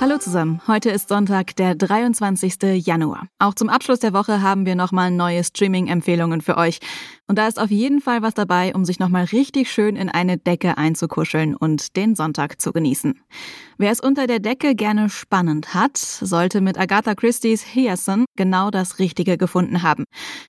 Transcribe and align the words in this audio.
Hallo 0.00 0.16
zusammen, 0.16 0.60
heute 0.68 0.90
ist 0.90 1.08
Sonntag, 1.08 1.56
der 1.56 1.74
23. 1.74 2.86
Januar. 2.86 3.26
Auch 3.40 3.54
zum 3.54 3.68
Abschluss 3.68 3.98
der 3.98 4.12
Woche 4.12 4.42
haben 4.42 4.64
wir 4.64 4.76
nochmal 4.76 5.10
neue 5.10 5.42
Streaming-Empfehlungen 5.42 6.40
für 6.40 6.56
euch. 6.56 6.78
Und 7.26 7.36
da 7.36 7.48
ist 7.48 7.58
auf 7.58 7.72
jeden 7.72 8.00
Fall 8.00 8.22
was 8.22 8.34
dabei, 8.34 8.76
um 8.76 8.84
sich 8.84 9.00
nochmal 9.00 9.24
richtig 9.24 9.72
schön 9.72 9.96
in 9.96 10.08
eine 10.08 10.38
Decke 10.38 10.78
einzukuscheln 10.78 11.56
und 11.56 11.96
den 11.96 12.14
Sonntag 12.14 12.60
zu 12.60 12.72
genießen. 12.72 13.20
Wer 13.76 13.90
es 13.90 13.98
unter 13.98 14.28
der 14.28 14.38
Decke 14.38 14.76
gerne 14.76 15.10
spannend 15.10 15.74
hat, 15.74 15.96
sollte 15.96 16.60
mit 16.60 16.78
Agatha 16.78 17.16
Christie's 17.16 17.74
Hyacinth 17.74 18.26
genau 18.36 18.70
das 18.70 19.00
Richtige 19.00 19.36
gefunden 19.36 19.82
haben. 19.82 20.04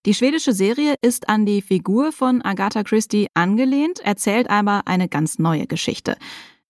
Die 0.05 0.13
schwedische 0.13 0.53
Serie 0.53 0.93
ist 1.01 1.27
an 1.27 1.47
die 1.47 1.63
Figur 1.63 2.11
von 2.11 2.43
Agatha 2.43 2.83
Christie 2.83 3.29
angelehnt, 3.33 3.99
erzählt 3.99 4.47
aber 4.47 4.83
eine 4.85 5.09
ganz 5.09 5.39
neue 5.39 5.65
Geschichte. 5.65 6.17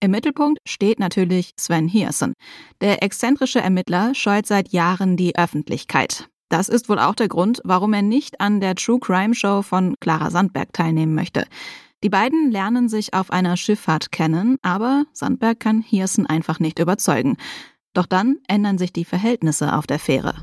Im 0.01 0.11
Mittelpunkt 0.11 0.59
steht 0.65 0.97
natürlich 0.99 1.51
Sven 1.57 1.89
Hiersen. 1.89 2.33
Der 2.79 3.03
exzentrische 3.03 3.59
Ermittler 3.59 4.15
scheut 4.15 4.45
seit 4.45 4.69
Jahren 4.69 5.17
die 5.17 5.35
Öffentlichkeit. 5.35 6.29
Das 6.47 6.69
ist 6.69 6.87
wohl 6.87 6.99
auch 6.99 7.15
der 7.15 7.27
Grund, 7.27 7.61
warum 7.65 7.93
er 7.93 8.01
nicht 8.01 8.39
an 8.39 8.61
der 8.61 8.75
True 8.75 8.99
Crime 8.99 9.35
Show 9.35 9.61
von 9.61 9.95
Clara 9.99 10.31
Sandberg 10.31 10.71
teilnehmen 10.71 11.15
möchte. 11.15 11.45
Die 12.01 12.09
beiden 12.09 12.49
lernen 12.49 12.87
sich 12.87 13.13
auf 13.13 13.29
einer 13.29 13.57
Schifffahrt 13.57 14.13
kennen, 14.13 14.55
aber 14.61 15.03
Sandberg 15.11 15.59
kann 15.59 15.81
Hiersen 15.81 16.25
einfach 16.25 16.61
nicht 16.61 16.79
überzeugen. 16.79 17.35
Doch 17.93 18.05
dann 18.05 18.37
ändern 18.47 18.77
sich 18.77 18.93
die 18.93 19.03
Verhältnisse 19.03 19.75
auf 19.75 19.85
der 19.85 19.99
Fähre. 19.99 20.33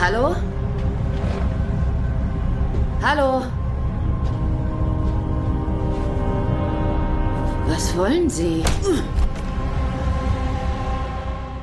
Hallo? 0.00 0.34
Hallo? 3.00 3.61
Was 7.74 7.96
wollen 7.96 8.28
Sie? 8.28 8.62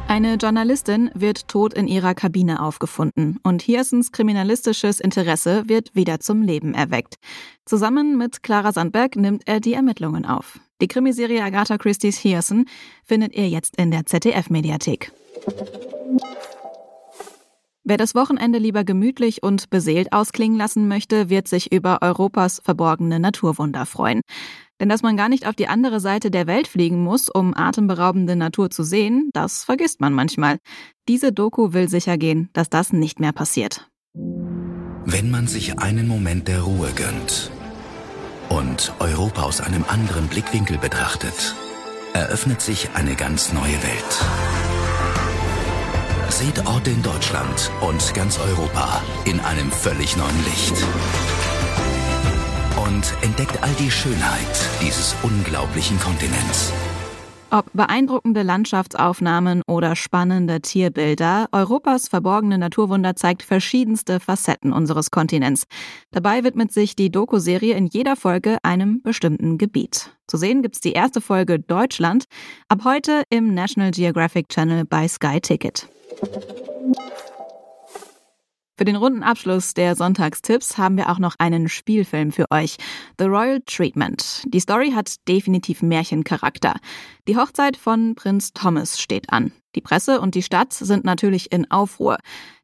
Eine 0.08 0.38
Journalistin 0.42 1.12
wird 1.14 1.48
tot 1.48 1.76
in 1.76 1.88
ihrer 1.88 2.16
Kabine 2.16 2.64
aufgefunden 2.64 3.38
und 3.44 3.62
Hiersens 3.62 4.12
kriminalistisches 4.12 5.00
Interesse 5.00 5.70
wird 5.70 5.94
wieder 5.94 6.20
zum 6.20 6.42
Leben 6.42 6.74
erweckt. 6.74 7.18
Zusammen 7.64 8.18
mit 8.18 8.42
Clara 8.42 8.72
Sandberg 8.72 9.18
nimmt 9.18 9.44
er 9.48 9.60
die 9.60 9.74
Ermittlungen 9.74 10.26
auf. 10.26 10.60
Die 10.82 10.88
Krimiserie 10.88 11.44
Agatha 11.44 11.78
Christie's 11.78 12.18
Hiersen 12.18 12.66
findet 13.04 13.36
ihr 13.36 13.48
jetzt 13.48 13.78
in 13.78 13.92
der 13.92 14.08
ZDF-Mediathek. 14.08 15.12
Wer 17.84 17.98
das 17.98 18.16
Wochenende 18.16 18.58
lieber 18.58 18.84
gemütlich 18.84 19.44
und 19.44 19.70
beseelt 19.70 20.12
ausklingen 20.12 20.58
lassen 20.58 20.88
möchte, 20.88 21.30
wird 21.30 21.48
sich 21.48 21.72
über 21.72 22.02
Europas 22.02 22.62
verborgene 22.66 23.20
Naturwunder 23.20 23.86
freuen. 23.86 24.22
Denn 24.80 24.90
dass 24.90 25.04
man 25.04 25.18
gar 25.18 25.30
nicht 25.30 25.46
auf 25.46 25.56
die 25.56 25.68
andere 25.68 26.00
Seite 26.00 26.32
der 26.32 26.48
Welt 26.48 26.68
fliegen 26.68 27.04
muss, 27.04 27.30
um 27.30 27.54
atemberaubende 27.56 28.36
Natur 28.36 28.70
zu 28.70 28.84
sehen, 28.84 29.30
das 29.34 29.64
vergisst 29.64 30.00
man 30.00 30.14
manchmal. 30.14 30.58
Diese 31.08 31.34
Doku 31.34 31.74
will 31.74 31.90
sicher 31.90 32.18
gehen, 32.18 32.50
dass 32.54 32.70
das 32.70 32.94
nicht 32.94 33.20
mehr 33.20 33.34
passiert. 33.34 33.90
Wenn 35.06 35.32
man 35.32 35.48
sich 35.48 35.80
einen 35.80 36.08
Moment 36.08 36.48
der 36.48 36.62
Ruhe 36.62 36.92
gönnt 36.96 37.52
und 38.50 38.94
Europa 39.00 39.44
aus 39.44 39.60
einem 39.60 39.84
anderen 39.88 40.28
Blickwinkel 40.28 40.78
betrachtet, 40.78 41.56
eröffnet 42.14 42.62
sich 42.62 42.90
eine 42.94 43.16
ganz 43.16 43.52
neue 43.54 43.84
Welt. 43.84 44.26
Seht 46.30 46.66
Orte 46.66 46.92
in 46.92 47.02
Deutschland 47.04 47.72
und 47.82 48.14
ganz 48.14 48.39
Europa 48.39 49.02
in 49.26 49.39
einem 49.39 49.72
völlig 49.72 50.16
neuen 50.16 50.45
Licht 50.45 50.86
und 52.99 53.14
entdeckt 53.21 53.64
all 53.64 53.71
die 53.80 53.89
Schönheit 53.89 54.70
dieses 54.82 55.15
unglaublichen 55.23 55.98
Kontinents. 55.99 56.73
Ob 57.49 57.71
beeindruckende 57.73 58.43
Landschaftsaufnahmen 58.43 59.61
oder 59.67 59.95
spannende 59.95 60.60
Tierbilder, 60.60 61.48
Europas 61.54 62.09
verborgene 62.09 62.58
Naturwunder 62.58 63.15
zeigt 63.15 63.42
verschiedenste 63.42 64.20
Facetten 64.20 64.73
unseres 64.73 65.11
Kontinents. 65.11 65.64
Dabei 66.11 66.43
widmet 66.43 66.73
sich 66.73 66.95
die 66.95 67.09
Doku-Serie 67.09 67.73
in 67.76 67.88
jeder 67.88 68.17
Folge 68.17 68.58
einem 68.64 69.02
bestimmten 69.02 69.58
Gebiet. 69.58 70.11
Zu 70.27 70.36
sehen 70.36 70.61
gibt's 70.61 70.82
die 70.82 70.92
erste 70.92 71.21
Folge 71.21 71.58
Deutschland 71.58 72.26
ab 72.67 72.82
heute 72.83 73.23
im 73.30 73.54
National 73.54 73.92
Geographic 73.92 74.49
Channel 74.49 74.83
bei 74.83 75.08
Sky 75.08 75.39
Ticket. 75.39 75.88
Für 78.80 78.86
den 78.86 78.95
runden 78.95 79.23
Abschluss 79.23 79.73
der 79.73 79.94
Sonntagstipps 79.98 80.78
haben 80.78 80.95
wir 80.95 81.10
auch 81.10 81.20
noch 81.20 81.36
einen 81.38 81.67
Spielfilm 81.67 82.32
für 82.32 82.45
euch. 82.50 82.78
The 83.20 83.26
Royal 83.26 83.60
Treatment. 83.66 84.44
Die 84.48 84.62
Story 84.62 84.94
hat 84.95 85.16
definitiv 85.28 85.82
Märchencharakter. 85.82 86.76
Die 87.28 87.36
Hochzeit 87.36 87.76
von 87.76 88.16
Prinz 88.16 88.54
Thomas 88.54 89.02
steht 89.02 89.34
an. 89.34 89.52
Die 89.76 89.82
Presse 89.82 90.22
und 90.22 90.34
die 90.34 90.44
Stadt 90.44 90.72
sind 90.72 91.04
natürlich 91.04 91.52
in 91.52 91.70
Aufruhr. 91.70 92.20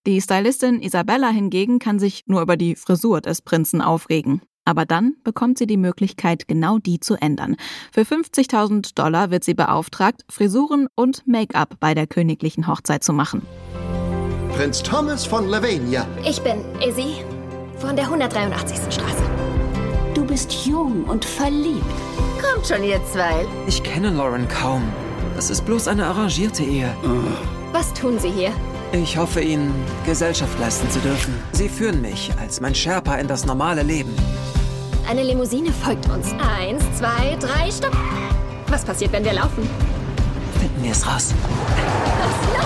Die 0.08 0.22
Stylistin 0.22 0.82
Isabella 0.82 1.28
hingegen 1.32 1.80
kann 1.80 2.00
sich 2.00 2.24
nur 2.28 2.42
über 2.42 2.56
die 2.56 2.78
Frisur 2.78 3.20
des 3.20 3.42
Prinzen 3.42 3.82
aufregen. 3.82 4.42
Aber 4.64 4.86
dann 4.86 5.16
bekommt 5.26 5.58
sie 5.58 5.68
die 5.68 5.76
Möglichkeit, 5.76 6.48
genau 6.48 6.78
die 6.78 7.02
zu 7.02 7.16
ändern. 7.16 7.58
Für 7.92 8.04
50.000 8.04 8.96
Dollar 8.96 9.32
wird 9.32 9.44
sie 9.44 9.54
beauftragt, 9.54 10.24
Frisuren 10.30 10.88
und 10.96 11.28
Make-up 11.28 11.76
bei 11.82 11.94
der 11.94 12.08
königlichen 12.08 12.68
Hochzeit 12.68 13.04
zu 13.04 13.12
machen. 13.12 13.42
Prinz 14.56 14.82
Thomas 14.82 15.26
von 15.26 15.50
Lavania. 15.50 16.08
Ich 16.24 16.42
bin 16.42 16.64
Izzy 16.80 17.26
von 17.78 17.98
der 17.98 18.06
183. 18.06 18.78
Straße. 18.90 19.24
Du 20.14 20.26
bist 20.26 20.66
jung 20.66 21.04
und 21.04 21.26
verliebt. 21.26 21.84
Kommt 22.42 22.66
schon, 22.66 22.82
ihr 22.82 23.02
zwei. 23.12 23.46
Ich 23.68 23.84
kenne 23.84 24.12
Lauren 24.12 24.48
kaum. 24.48 24.82
Das 25.36 25.50
ist 25.50 25.66
bloß 25.66 25.90
eine 25.90 26.06
arrangierte 26.06 26.64
Ehe. 26.64 26.96
Was 27.74 27.94
tun 27.94 28.18
Sie 28.18 28.30
hier? 28.30 28.52
Ich 28.94 29.18
hoffe, 29.18 29.42
Ihnen 29.42 29.74
Gesellschaft 30.06 30.58
leisten 30.58 30.90
zu 30.90 31.00
dürfen. 31.00 31.34
Sie 31.52 31.68
führen 31.68 32.02
mich 32.02 32.32
als 32.40 32.62
mein 32.62 32.74
Sherpa 32.74 33.16
in 33.16 33.28
das 33.28 33.46
normale 33.46 33.84
Leben. 33.84 34.16
Eine 35.10 35.24
Limousine 35.24 35.74
folgt 35.74 36.08
uns. 36.10 36.32
Eins, 36.60 36.82
zwei, 36.98 37.36
drei, 37.42 37.70
stopp. 37.70 37.98
Was 38.70 38.86
passiert, 38.86 39.12
wenn 39.12 39.26
wir 39.26 39.34
laufen? 39.34 39.68
Finden 40.62 40.82
wir 40.82 40.92
es 40.92 41.06
raus. 41.06 41.34
Los, 42.24 42.58
los! 42.58 42.65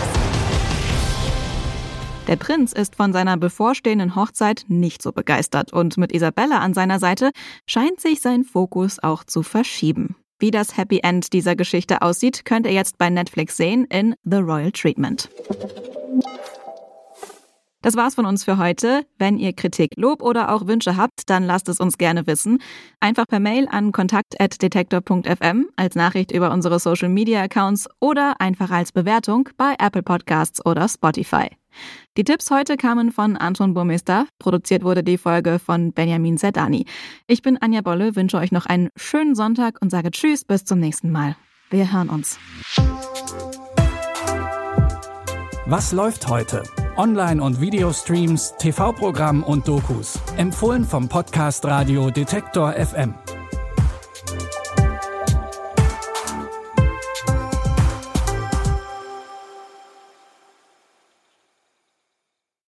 Der 2.30 2.36
Prinz 2.36 2.74
ist 2.74 2.96
von 2.96 3.12
seiner 3.12 3.38
bevorstehenden 3.38 4.16
Hochzeit 4.16 4.66
nicht 4.68 5.02
so 5.02 5.12
begeistert 5.12 5.74
und 5.74 5.98
mit 5.98 6.14
Isabella 6.14 6.60
an 6.60 6.76
seiner 6.76 7.00
Seite 7.00 7.32
scheint 7.66 8.00
sich 8.00 8.22
sein 8.22 8.44
Fokus 8.44 9.02
auch 9.02 9.24
zu 9.24 9.42
verschieben. 9.42 10.16
Wie 10.38 10.52
das 10.52 10.78
Happy 10.78 11.00
End 11.02 11.34
dieser 11.34 11.56
Geschichte 11.56 12.04
aussieht, 12.04 12.46
könnt 12.46 12.68
ihr 12.68 12.72
jetzt 12.72 13.00
bei 13.00 13.10
Netflix 13.10 13.58
sehen 13.58 13.86
in 13.86 14.14
The 14.26 14.38
Royal 14.38 14.72
Treatment. 14.72 15.28
Das 17.82 17.96
war's 17.96 18.14
von 18.14 18.28
uns 18.28 18.44
für 18.44 18.60
heute. 18.60 19.08
Wenn 19.18 19.40
ihr 19.40 19.54
Kritik, 19.54 19.94
Lob 19.96 20.22
oder 20.22 20.54
auch 20.54 20.68
Wünsche 20.68 20.98
habt, 20.98 21.32
dann 21.32 21.46
lasst 21.46 21.68
es 21.68 21.80
uns 21.80 21.98
gerne 21.98 22.28
wissen. 22.28 22.62
Einfach 23.00 23.26
per 23.26 23.40
Mail 23.40 23.68
an 23.72 23.92
kontakt.detektor.fm, 23.92 25.70
als 25.76 25.96
Nachricht 25.96 26.32
über 26.32 26.52
unsere 26.52 26.78
Social 26.78 27.10
Media 27.10 27.42
Accounts 27.42 27.90
oder 28.00 28.40
einfach 28.40 28.70
als 28.70 28.92
Bewertung 28.92 29.50
bei 29.58 29.74
Apple 29.80 30.04
Podcasts 30.04 30.64
oder 30.64 30.88
Spotify. 30.88 31.59
Die 32.18 32.24
Tipps 32.24 32.52
heute 32.52 32.78
kamen 32.78 33.12
von 33.12 33.38
Anton 33.38 33.74
Burmester. 33.74 34.28
Produziert 34.40 34.84
wurde 34.84 35.04
die 35.04 35.18
Folge 35.18 35.60
von 35.60 35.94
Benjamin 35.94 36.38
Zerdani. 36.38 36.86
Ich 37.28 37.42
bin 37.42 37.58
Anja 37.58 37.82
Bolle, 37.82 38.16
wünsche 38.16 38.38
euch 38.38 38.52
noch 38.52 38.66
einen 38.66 38.90
schönen 38.96 39.36
Sonntag 39.36 39.78
und 39.82 39.90
sage 39.90 40.12
Tschüss, 40.12 40.46
bis 40.46 40.66
zum 40.66 40.80
nächsten 40.80 41.12
Mal. 41.12 41.36
Wir 41.70 41.94
hören 41.94 42.10
uns. 42.10 42.40
Was 45.66 45.92
läuft 45.92 46.28
heute? 46.28 46.64
Online- 46.98 47.42
und 47.42 47.62
Videostreams, 47.62 48.56
TV-Programm 48.58 49.44
und 49.44 49.68
Dokus. 49.68 50.20
Empfohlen 50.36 50.84
vom 50.84 51.08
Podcast 51.08 51.64
Radio 51.66 52.10
Detektor 52.10 52.74
FM. 52.74 53.14